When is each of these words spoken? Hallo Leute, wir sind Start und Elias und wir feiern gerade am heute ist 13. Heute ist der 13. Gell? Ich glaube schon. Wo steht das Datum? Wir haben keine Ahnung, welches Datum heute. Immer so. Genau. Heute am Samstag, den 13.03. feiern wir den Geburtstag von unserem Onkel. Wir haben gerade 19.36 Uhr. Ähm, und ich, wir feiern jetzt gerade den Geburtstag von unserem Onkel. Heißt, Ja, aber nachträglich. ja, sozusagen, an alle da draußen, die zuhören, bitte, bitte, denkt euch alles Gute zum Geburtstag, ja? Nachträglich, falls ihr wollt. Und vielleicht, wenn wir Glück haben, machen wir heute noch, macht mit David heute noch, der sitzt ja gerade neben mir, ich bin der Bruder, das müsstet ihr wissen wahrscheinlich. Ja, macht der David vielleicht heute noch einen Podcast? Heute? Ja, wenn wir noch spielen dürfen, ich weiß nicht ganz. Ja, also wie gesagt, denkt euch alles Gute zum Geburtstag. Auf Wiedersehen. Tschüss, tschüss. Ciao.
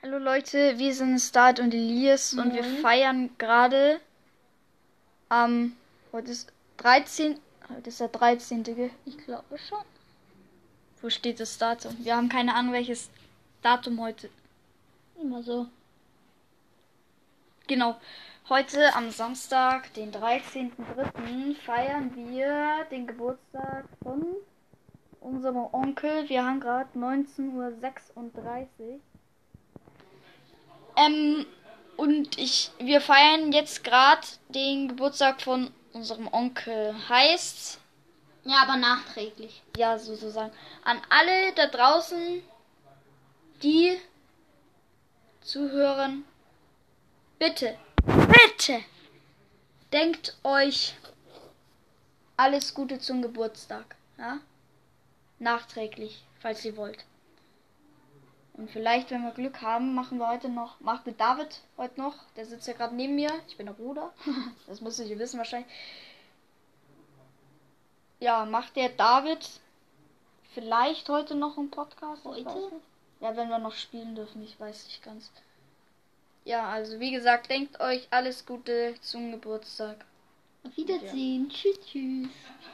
Hallo 0.00 0.18
Leute, 0.18 0.78
wir 0.78 0.94
sind 0.94 1.18
Start 1.18 1.58
und 1.58 1.74
Elias 1.74 2.32
und 2.32 2.54
wir 2.54 2.62
feiern 2.62 3.30
gerade 3.36 4.00
am 5.28 5.76
heute 6.12 6.30
ist 6.30 6.52
13. 6.76 7.36
Heute 7.68 7.88
ist 7.88 7.98
der 7.98 8.06
13. 8.06 8.62
Gell? 8.62 8.90
Ich 9.06 9.18
glaube 9.18 9.58
schon. 9.58 9.82
Wo 11.02 11.10
steht 11.10 11.40
das 11.40 11.58
Datum? 11.58 11.96
Wir 11.98 12.14
haben 12.14 12.28
keine 12.28 12.54
Ahnung, 12.54 12.74
welches 12.74 13.10
Datum 13.60 14.00
heute. 14.00 14.30
Immer 15.20 15.42
so. 15.42 15.66
Genau. 17.66 17.96
Heute 18.48 18.94
am 18.94 19.10
Samstag, 19.10 19.92
den 19.94 20.12
13.03. 20.12 21.56
feiern 21.56 22.14
wir 22.14 22.86
den 22.92 23.08
Geburtstag 23.08 23.84
von 24.04 24.24
unserem 25.18 25.56
Onkel. 25.72 26.28
Wir 26.28 26.44
haben 26.44 26.60
gerade 26.60 26.96
19.36 26.96 28.68
Uhr. 28.78 29.00
Ähm, 30.98 31.46
und 31.96 32.38
ich, 32.38 32.70
wir 32.78 33.00
feiern 33.00 33.52
jetzt 33.52 33.84
gerade 33.84 34.26
den 34.48 34.88
Geburtstag 34.88 35.40
von 35.42 35.72
unserem 35.92 36.28
Onkel. 36.32 36.94
Heißt, 37.08 37.78
Ja, 38.44 38.62
aber 38.62 38.76
nachträglich. 38.76 39.62
ja, 39.76 39.98
sozusagen, 39.98 40.52
an 40.84 41.00
alle 41.08 41.52
da 41.54 41.66
draußen, 41.66 42.42
die 43.62 43.98
zuhören, 45.40 46.24
bitte, 47.38 47.76
bitte, 48.04 48.80
denkt 49.92 50.36
euch 50.44 50.94
alles 52.36 52.74
Gute 52.74 53.00
zum 53.00 53.22
Geburtstag, 53.22 53.96
ja? 54.18 54.38
Nachträglich, 55.40 56.24
falls 56.40 56.64
ihr 56.64 56.76
wollt. 56.76 57.04
Und 58.58 58.68
vielleicht, 58.72 59.12
wenn 59.12 59.22
wir 59.22 59.30
Glück 59.30 59.62
haben, 59.62 59.94
machen 59.94 60.18
wir 60.18 60.28
heute 60.28 60.48
noch, 60.48 60.80
macht 60.80 61.06
mit 61.06 61.20
David 61.20 61.60
heute 61.76 62.00
noch, 62.00 62.16
der 62.36 62.44
sitzt 62.44 62.66
ja 62.66 62.74
gerade 62.74 62.94
neben 62.94 63.14
mir, 63.14 63.30
ich 63.46 63.56
bin 63.56 63.66
der 63.66 63.72
Bruder, 63.72 64.12
das 64.66 64.80
müsstet 64.80 65.06
ihr 65.06 65.18
wissen 65.18 65.38
wahrscheinlich. 65.38 65.70
Ja, 68.18 68.44
macht 68.44 68.74
der 68.74 68.88
David 68.88 69.48
vielleicht 70.54 71.08
heute 71.08 71.36
noch 71.36 71.56
einen 71.56 71.70
Podcast? 71.70 72.24
Heute? 72.24 72.72
Ja, 73.20 73.36
wenn 73.36 73.48
wir 73.48 73.60
noch 73.60 73.74
spielen 73.74 74.16
dürfen, 74.16 74.42
ich 74.42 74.58
weiß 74.58 74.86
nicht 74.86 75.04
ganz. 75.04 75.30
Ja, 76.44 76.68
also 76.68 76.98
wie 76.98 77.12
gesagt, 77.12 77.50
denkt 77.50 77.78
euch 77.78 78.08
alles 78.10 78.44
Gute 78.44 78.96
zum 79.02 79.30
Geburtstag. 79.30 80.04
Auf 80.64 80.76
Wiedersehen. 80.76 81.48
Tschüss, 81.48 81.78
tschüss. 81.86 82.28
Ciao. 82.60 82.67